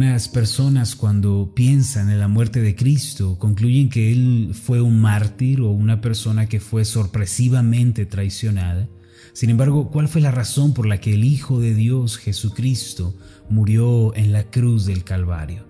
[0.00, 5.60] Algunas personas cuando piensan en la muerte de Cristo concluyen que Él fue un mártir
[5.60, 8.88] o una persona que fue sorpresivamente traicionada.
[9.34, 13.14] Sin embargo, ¿cuál fue la razón por la que el Hijo de Dios, Jesucristo,
[13.50, 15.66] murió en la cruz del Calvario?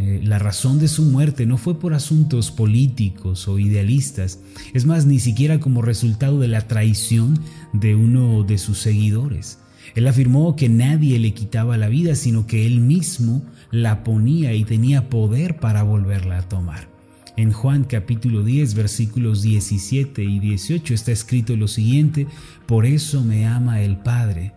[0.00, 4.40] Eh, la razón de su muerte no fue por asuntos políticos o idealistas,
[4.74, 7.38] es más, ni siquiera como resultado de la traición
[7.72, 9.60] de uno de sus seguidores.
[9.94, 14.64] Él afirmó que nadie le quitaba la vida, sino que él mismo la ponía y
[14.64, 16.88] tenía poder para volverla a tomar.
[17.36, 22.26] En Juan capítulo 10 versículos 17 y 18 está escrito lo siguiente,
[22.66, 24.52] por eso me ama el Padre,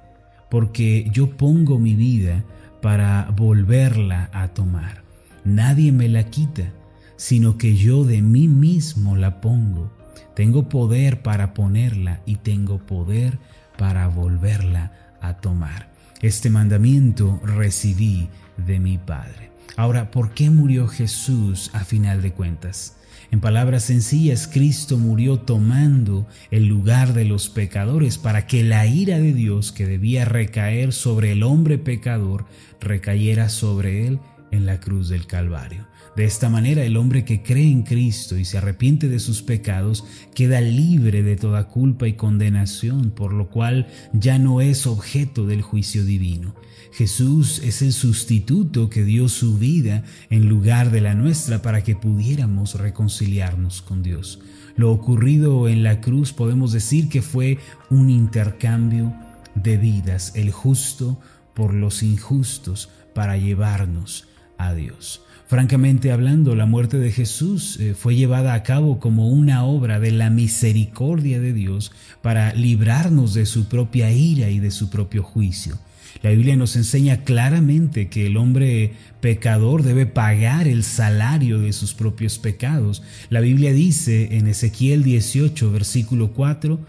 [0.50, 2.44] porque yo pongo mi vida
[2.82, 5.04] para volverla a tomar.
[5.46, 6.74] Nadie me la quita,
[7.16, 9.92] sino que yo de mí mismo la pongo.
[10.36, 13.40] Tengo poder para ponerla y tengo poder
[13.78, 15.92] para volverla a tomar.
[16.22, 19.52] Este mandamiento recibí de mi Padre.
[19.78, 22.96] Ahora, ¿por qué murió Jesús a final de cuentas?
[23.32, 29.20] En palabras sencillas, Cristo murió tomando el lugar de los pecadores para que la ira
[29.20, 32.46] de Dios que debía recaer sobre el hombre pecador
[32.80, 34.20] recayera sobre él
[34.52, 35.86] en la cruz del Calvario.
[36.16, 40.06] De esta manera el hombre que cree en Cristo y se arrepiente de sus pecados
[40.34, 45.62] queda libre de toda culpa y condenación, por lo cual ya no es objeto del
[45.62, 46.56] juicio divino.
[46.94, 51.98] Jesús es el sustituto que dio su vida en lugar de la nuestra para que
[51.98, 54.40] pudiéramos reconciliarnos con Dios.
[54.78, 57.58] Lo ocurrido en la cruz podemos decir que fue
[57.90, 59.14] un intercambio
[59.56, 61.20] de vidas, el justo
[61.54, 64.28] por los injustos, para llevarnos
[64.58, 65.25] a Dios.
[65.48, 70.10] Francamente hablando, la muerte de Jesús eh, fue llevada a cabo como una obra de
[70.10, 71.92] la misericordia de Dios
[72.24, 75.78] para librarnos de su propia ira y de su propio juicio.
[76.24, 81.94] La Biblia nos enseña claramente que el hombre pecador debe pagar el salario de sus
[81.94, 83.04] propios pecados.
[83.30, 86.80] La Biblia dice en Ezequiel 18, versículo 4,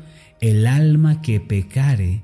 [0.41, 2.23] el alma que pecare,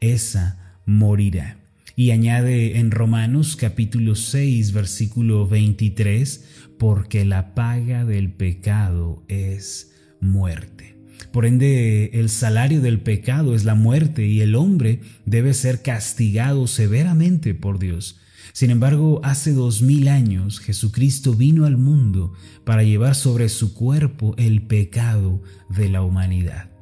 [0.00, 1.65] esa morirá.
[1.98, 6.44] Y añade en Romanos capítulo 6 versículo 23,
[6.78, 10.94] porque la paga del pecado es muerte.
[11.32, 16.66] Por ende, el salario del pecado es la muerte y el hombre debe ser castigado
[16.66, 18.20] severamente por Dios.
[18.52, 24.34] Sin embargo, hace dos mil años Jesucristo vino al mundo para llevar sobre su cuerpo
[24.36, 26.75] el pecado de la humanidad.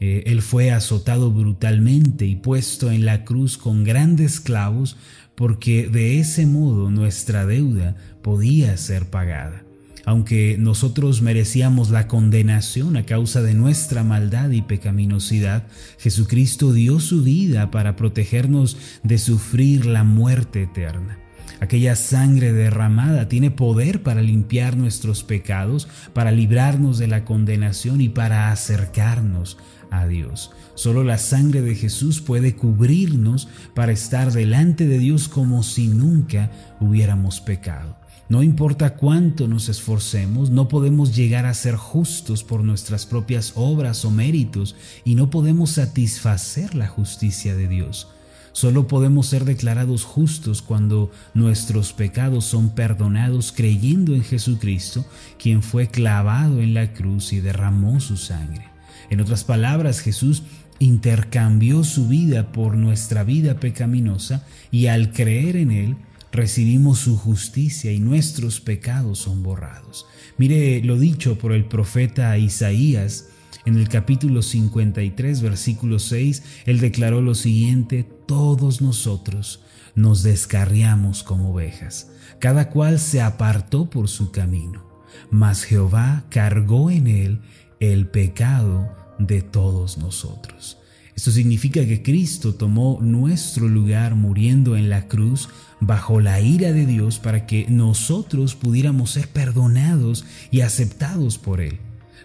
[0.00, 4.96] Eh, él fue azotado brutalmente y puesto en la cruz con grandes clavos
[5.34, 9.64] porque de ese modo nuestra deuda podía ser pagada.
[10.04, 15.66] Aunque nosotros merecíamos la condenación a causa de nuestra maldad y pecaminosidad,
[15.98, 21.18] Jesucristo dio su vida para protegernos de sufrir la muerte eterna.
[21.60, 28.08] Aquella sangre derramada tiene poder para limpiar nuestros pecados, para librarnos de la condenación y
[28.08, 29.58] para acercarnos
[29.90, 30.50] a Dios.
[30.74, 36.50] Solo la sangre de Jesús puede cubrirnos para estar delante de Dios como si nunca
[36.80, 37.96] hubiéramos pecado.
[38.28, 44.04] No importa cuánto nos esforcemos, no podemos llegar a ser justos por nuestras propias obras
[44.04, 48.08] o méritos y no podemos satisfacer la justicia de Dios.
[48.52, 55.06] Solo podemos ser declarados justos cuando nuestros pecados son perdonados creyendo en Jesucristo,
[55.38, 58.67] quien fue clavado en la cruz y derramó su sangre.
[59.10, 60.42] En otras palabras, Jesús
[60.78, 65.96] intercambió su vida por nuestra vida pecaminosa y al creer en Él,
[66.30, 70.06] recibimos su justicia y nuestros pecados son borrados.
[70.36, 73.28] Mire lo dicho por el profeta Isaías
[73.64, 79.62] en el capítulo 53, versículo 6, él declaró lo siguiente, todos nosotros
[79.94, 84.86] nos descarriamos como ovejas, cada cual se apartó por su camino,
[85.30, 87.40] mas Jehová cargó en él
[87.80, 90.78] el pecado de todos nosotros.
[91.18, 95.48] Esto significa que Cristo tomó nuestro lugar muriendo en la cruz
[95.80, 101.80] bajo la ira de Dios para que nosotros pudiéramos ser perdonados y aceptados por Él.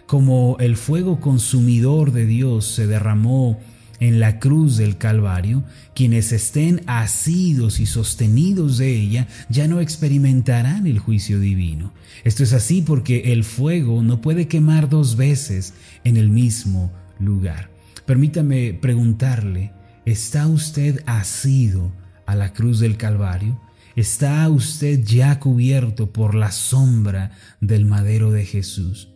[0.06, 3.58] Como el fuego consumidor de Dios se derramó
[4.00, 5.64] en la cruz del Calvario,
[5.94, 11.92] quienes estén asidos y sostenidos de ella ya no experimentarán el juicio divino.
[12.24, 15.74] Esto es así porque el fuego no puede quemar dos veces
[16.04, 17.70] en el mismo lugar.
[18.06, 19.72] Permítame preguntarle,
[20.04, 21.92] ¿está usted asido
[22.26, 23.60] a la cruz del Calvario?
[23.96, 27.30] ¿Está usted ya cubierto por la sombra
[27.60, 29.10] del madero de Jesús?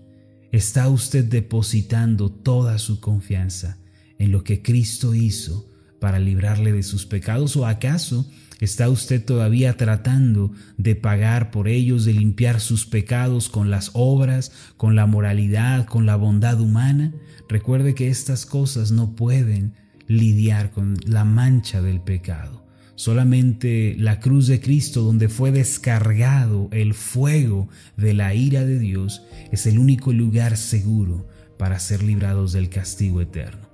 [0.52, 3.76] ¿Está usted depositando toda su confianza
[4.18, 5.68] en lo que Cristo hizo
[6.00, 8.28] para librarle de sus pecados o acaso
[8.60, 14.50] ¿Está usted todavía tratando de pagar por ellos, de limpiar sus pecados con las obras,
[14.76, 17.14] con la moralidad, con la bondad humana?
[17.48, 19.74] Recuerde que estas cosas no pueden
[20.08, 22.66] lidiar con la mancha del pecado.
[22.96, 29.22] Solamente la cruz de Cristo, donde fue descargado el fuego de la ira de Dios,
[29.52, 31.28] es el único lugar seguro
[31.58, 33.68] para ser librados del castigo eterno.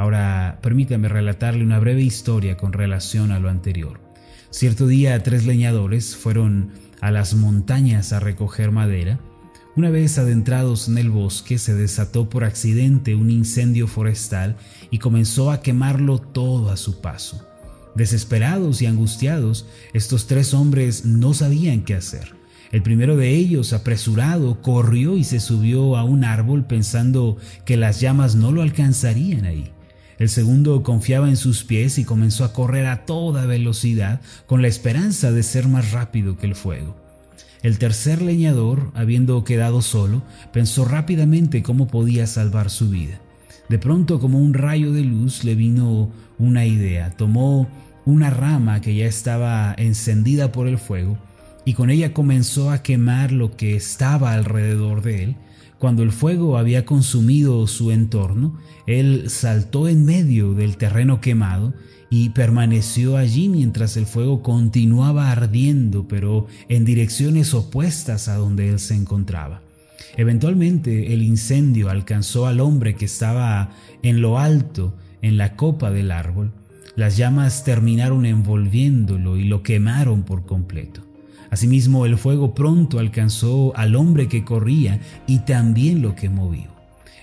[0.00, 4.00] Ahora, permítame relatarle una breve historia con relación a lo anterior.
[4.48, 6.70] Cierto día tres leñadores fueron
[7.02, 9.20] a las montañas a recoger madera.
[9.76, 14.56] Una vez adentrados en el bosque se desató por accidente un incendio forestal
[14.90, 17.46] y comenzó a quemarlo todo a su paso.
[17.94, 22.32] Desesperados y angustiados, estos tres hombres no sabían qué hacer.
[22.72, 27.36] El primero de ellos, apresurado, corrió y se subió a un árbol pensando
[27.66, 29.70] que las llamas no lo alcanzarían ahí.
[30.20, 34.68] El segundo confiaba en sus pies y comenzó a correr a toda velocidad con la
[34.68, 36.94] esperanza de ser más rápido que el fuego.
[37.62, 40.22] El tercer leñador, habiendo quedado solo,
[40.52, 43.18] pensó rápidamente cómo podía salvar su vida.
[43.70, 47.12] De pronto, como un rayo de luz, le vino una idea.
[47.16, 47.66] Tomó
[48.04, 51.16] una rama que ya estaba encendida por el fuego
[51.64, 55.36] y con ella comenzó a quemar lo que estaba alrededor de él
[55.80, 61.72] cuando el fuego había consumido su entorno, él saltó en medio del terreno quemado
[62.10, 68.78] y permaneció allí mientras el fuego continuaba ardiendo, pero en direcciones opuestas a donde él
[68.78, 69.62] se encontraba.
[70.18, 73.70] Eventualmente el incendio alcanzó al hombre que estaba
[74.02, 76.52] en lo alto, en la copa del árbol.
[76.94, 81.09] Las llamas terminaron envolviéndolo y lo quemaron por completo.
[81.50, 86.74] Asimismo, el fuego pronto alcanzó al hombre que corría y también lo quemó vivo.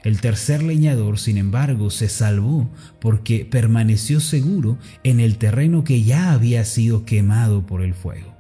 [0.04, 2.70] El tercer leñador, sin embargo, se salvó
[3.00, 8.34] porque permaneció seguro en el terreno que ya había sido quemado por el fuego.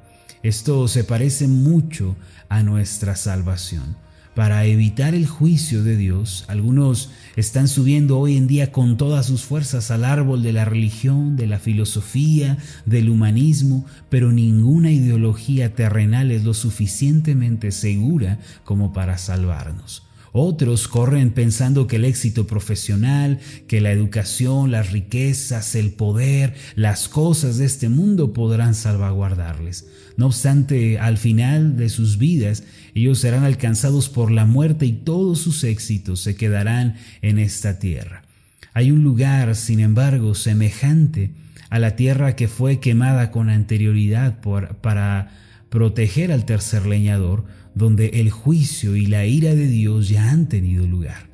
[0.44, 2.16] Esto se parece mucho
[2.48, 4.06] a nuestra salvación
[4.38, 9.42] para evitar el juicio de Dios, algunos están subiendo hoy en día con todas sus
[9.42, 16.30] fuerzas al árbol de la religión, de la filosofía, del humanismo, pero ninguna ideología terrenal
[16.30, 20.06] es lo suficientemente segura como para salvarnos.
[20.39, 27.10] Otros corren pensando que el éxito profesional, que la educación, las riquezas, el poder, las
[27.10, 29.88] cosas de este mundo podrán salvaguardarles.
[30.16, 35.39] No obstante, al final de sus vidas, ellos serán alcanzados por la muerte y todos
[35.39, 38.22] sus éxitos se quedarán en esta tierra.
[38.75, 41.31] Hay un lugar, sin embargo, semejante
[41.72, 45.31] a la tierra que fue quemada con anterioridad para
[45.69, 47.45] proteger al tercer leñador,
[47.77, 51.29] donde el juicio y la ira de Dios ya han tenido lugar.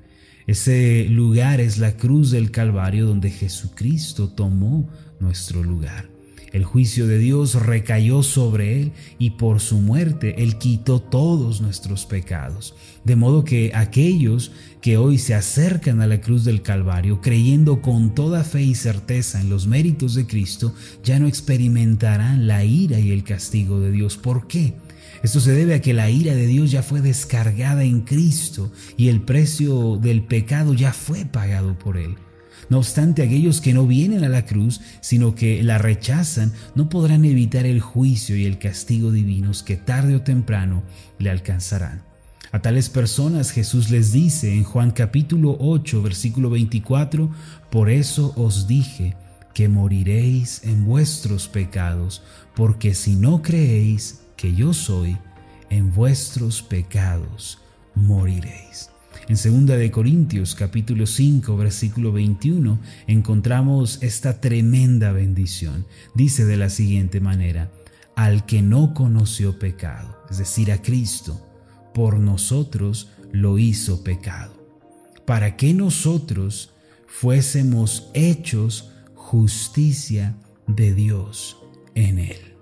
[0.46, 6.10] Ese lugar es la cruz del Calvario donde Jesucristo tomó nuestro lugar.
[6.52, 12.06] El juicio de Dios recayó sobre él y por su muerte él quitó todos nuestros
[12.06, 12.76] pecados.
[13.04, 18.14] De modo que aquellos que hoy se acercan a la cruz del Calvario creyendo con
[18.14, 23.12] toda fe y certeza en los méritos de Cristo, ya no experimentarán la ira y
[23.12, 24.18] el castigo de Dios.
[24.18, 24.76] ¿Por qué?
[25.24, 29.08] Esto se debe a que la ira de Dios ya fue descargada en Cristo y
[29.08, 32.18] el precio del pecado ya fue pagado por Él.
[32.70, 37.24] No obstante, aquellos que no vienen a la cruz, sino que la rechazan, no podrán
[37.24, 40.84] evitar el juicio y el castigo divinos que tarde o temprano
[41.20, 42.04] le alcanzarán.
[42.52, 47.32] A tales personas Jesús les dice en Juan capítulo 8, versículo 24,
[47.72, 49.16] Por eso os dije
[49.54, 52.24] que moriréis en vuestros pecados,
[52.56, 55.18] porque si no creéis que yo soy,
[55.70, 57.60] en vuestros pecados
[57.96, 58.90] moriréis.
[59.30, 65.86] En 2 de Corintios capítulo 5 versículo 21 encontramos esta tremenda bendición.
[66.14, 67.72] Dice de la siguiente manera:
[68.18, 71.40] al que no conoció pecado, es decir, a Cristo,
[71.94, 74.54] por nosotros lo hizo pecado,
[75.26, 76.72] para que nosotros
[77.08, 80.36] fuésemos hechos justicia
[80.68, 81.56] de Dios
[81.96, 82.53] en él.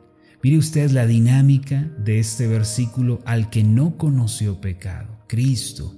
[0.44, 5.96] Mire usted la dinámica de este versículo al que no conoció pecado, Cristo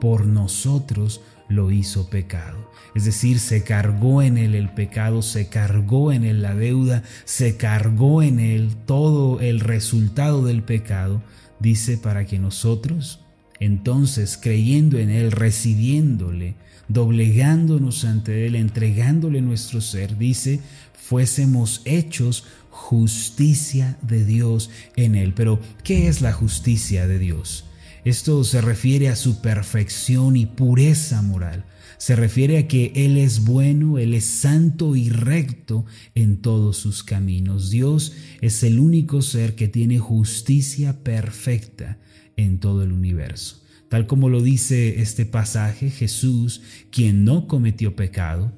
[0.00, 2.70] por nosotros lo hizo pecado.
[2.94, 7.56] Es decir, se cargó en él el pecado, se cargó en él la deuda, se
[7.56, 11.22] cargó en él todo el resultado del pecado,
[11.60, 13.20] dice, para que nosotros,
[13.60, 16.54] entonces creyendo en él, recibiéndole,
[16.88, 20.60] doblegándonos ante él, entregándole nuestro ser, dice,
[20.92, 22.44] fuésemos hechos
[22.78, 25.34] justicia de Dios en él.
[25.34, 27.64] Pero, ¿qué es la justicia de Dios?
[28.04, 31.64] Esto se refiere a su perfección y pureza moral.
[31.98, 37.02] Se refiere a que Él es bueno, Él es santo y recto en todos sus
[37.02, 37.70] caminos.
[37.70, 41.98] Dios es el único ser que tiene justicia perfecta
[42.36, 43.62] en todo el universo.
[43.88, 48.52] Tal como lo dice este pasaje, Jesús, quien no cometió pecado,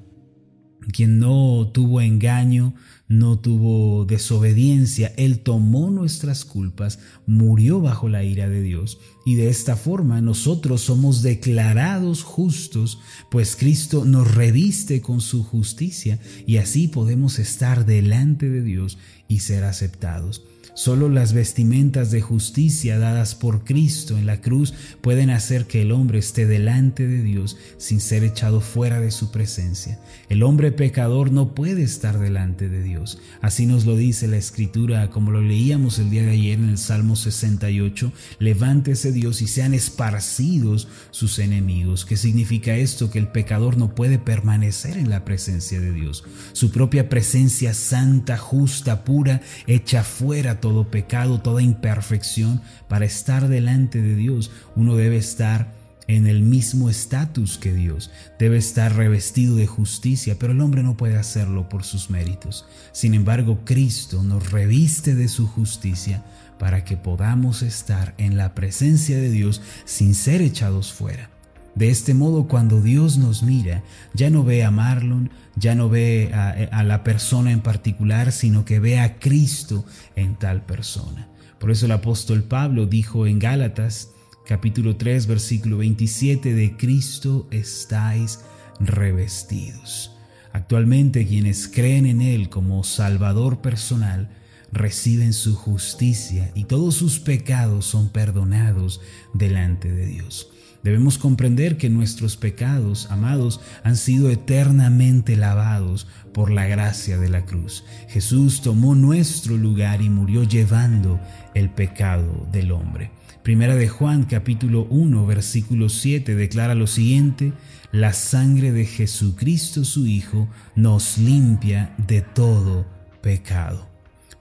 [0.93, 2.75] quien no tuvo engaño,
[3.11, 9.49] no tuvo desobediencia, Él tomó nuestras culpas, murió bajo la ira de Dios y de
[9.49, 12.99] esta forma nosotros somos declarados justos,
[13.29, 18.97] pues Cristo nos reviste con su justicia y así podemos estar delante de Dios
[19.31, 20.43] y ser aceptados.
[20.73, 25.91] Solo las vestimentas de justicia dadas por Cristo en la cruz pueden hacer que el
[25.91, 29.99] hombre esté delante de Dios sin ser echado fuera de su presencia.
[30.29, 33.19] El hombre pecador no puede estar delante de Dios.
[33.41, 36.77] Así nos lo dice la Escritura, como lo leíamos el día de ayer en el
[36.77, 38.13] Salmo 68.
[38.39, 42.05] Levántese Dios y sean esparcidos sus enemigos.
[42.05, 43.11] ¿Qué significa esto?
[43.11, 46.23] Que el pecador no puede permanecer en la presencia de Dios.
[46.53, 49.20] Su propia presencia santa, justa, pura,
[49.67, 55.71] echa fuera todo pecado, toda imperfección, para estar delante de Dios, uno debe estar
[56.07, 60.97] en el mismo estatus que Dios, debe estar revestido de justicia, pero el hombre no
[60.97, 62.65] puede hacerlo por sus méritos.
[62.91, 66.23] Sin embargo, Cristo nos reviste de su justicia
[66.59, 71.29] para que podamos estar en la presencia de Dios sin ser echados fuera.
[71.75, 76.31] De este modo, cuando Dios nos mira, ya no ve a Marlon, ya no ve
[76.33, 79.85] a, la persona en particular, sino que ve a Cristo
[80.15, 81.29] en tal persona.
[81.59, 84.09] Por eso el apóstol Pablo dijo en Gálatas
[84.45, 88.39] capítulo 3 versículo 27, de Cristo estáis
[88.79, 90.17] revestidos.
[90.51, 94.29] Actualmente quienes creen en Él como Salvador personal,
[94.71, 99.01] reciben su justicia y todos sus pecados son perdonados
[99.33, 100.49] delante de Dios.
[100.83, 107.45] Debemos comprender que nuestros pecados, amados, han sido eternamente lavados por la gracia de la
[107.45, 107.83] cruz.
[108.07, 111.19] Jesús tomó nuestro lugar y murió llevando
[111.53, 113.11] el pecado del hombre.
[113.43, 117.53] Primera de Juan capítulo 1 versículo 7 declara lo siguiente,
[117.91, 122.87] la sangre de Jesucristo su Hijo nos limpia de todo
[123.21, 123.87] pecado.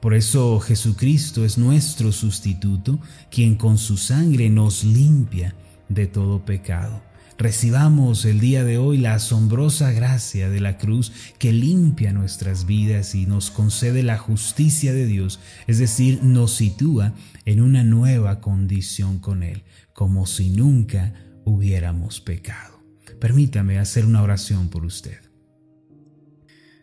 [0.00, 2.98] Por eso Jesucristo es nuestro sustituto,
[3.30, 5.54] quien con su sangre nos limpia
[5.90, 7.02] de todo pecado.
[7.36, 13.14] Recibamos el día de hoy la asombrosa gracia de la cruz que limpia nuestras vidas
[13.14, 17.14] y nos concede la justicia de Dios, es decir, nos sitúa
[17.46, 19.62] en una nueva condición con Él,
[19.94, 21.14] como si nunca
[21.46, 22.82] hubiéramos pecado.
[23.18, 25.18] Permítame hacer una oración por usted.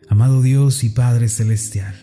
[0.08, 1.94] Amado Dios y Padre Celestial,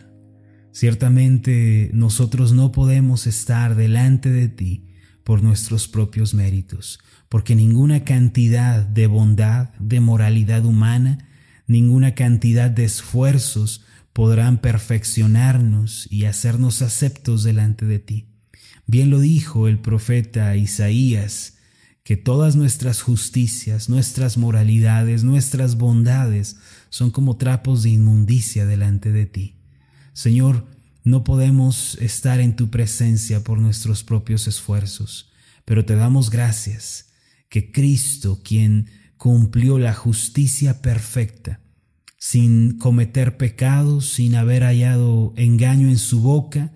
[0.71, 4.84] ciertamente nosotros no podemos estar delante de ti
[5.25, 11.27] por nuestros propios méritos, porque ninguna cantidad de bondad, de moralidad humana,
[11.65, 18.27] ninguna cantidad de esfuerzos podrán perfeccionarnos y hacernos aceptos delante de ti.
[18.85, 21.57] Bien lo dijo el profeta Isaías,
[22.03, 26.57] que todas nuestras justicias, nuestras moralidades, nuestras bondades
[26.89, 29.55] son como trapos de inmundicia delante de ti.
[30.13, 30.67] Señor,
[31.05, 35.31] no podemos estar en tu presencia por nuestros propios esfuerzos,
[35.63, 37.11] pero te damos gracias
[37.47, 41.61] que Cristo, quien cumplió la justicia perfecta,
[42.17, 46.73] sin cometer pecados, sin haber hallado engaño en su boca,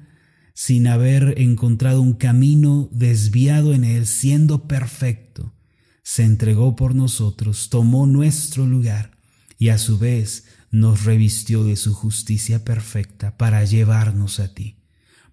[0.54, 5.56] sin haber encontrado un camino desviado en él, siendo perfecto,
[6.04, 9.18] se entregó por nosotros, tomó nuestro lugar
[9.58, 14.78] y a su vez nos revistió de su justicia perfecta para llevarnos a ti.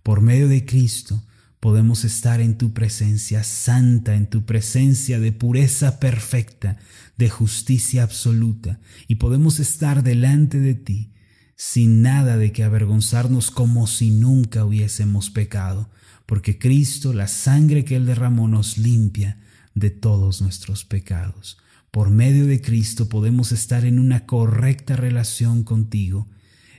[0.02, 1.25] Por medio de Cristo
[1.61, 6.78] podemos estar en tu presencia santa, en tu presencia de pureza perfecta,
[7.16, 8.78] de justicia absoluta,
[9.09, 11.12] y podemos estar delante de ti
[11.57, 15.90] sin nada de que avergonzarnos como si nunca hubiésemos pecado,
[16.26, 19.40] porque Cristo, la sangre que Él derramó, nos limpia
[19.75, 21.59] de todos nuestros pecados.
[21.96, 26.28] Por medio de Cristo podemos estar en una correcta relación contigo,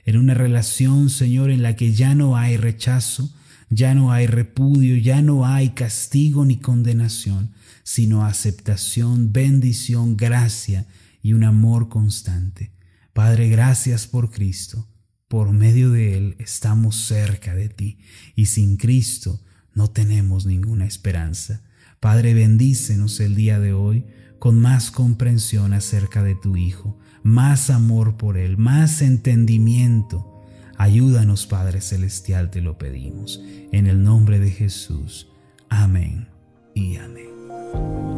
[0.04, 3.28] en una relación, Señor, en la que ya no hay rechazo,
[3.68, 7.50] ya no hay repudio, ya no hay castigo ni condenación,
[7.82, 10.86] sino aceptación, bendición, gracia
[11.20, 12.70] y un amor constante.
[13.12, 14.86] Padre, gracias por Cristo.
[15.26, 17.98] Por medio de Él estamos cerca de ti
[18.36, 19.42] y sin Cristo
[19.74, 21.64] no tenemos ninguna esperanza.
[21.98, 24.04] Padre, bendícenos el día de hoy
[24.38, 30.44] con más comprensión acerca de tu Hijo, más amor por Él, más entendimiento.
[30.76, 33.42] Ayúdanos, Padre Celestial, te lo pedimos.
[33.72, 35.28] En el nombre de Jesús.
[35.68, 36.28] Amén
[36.74, 38.17] y amén.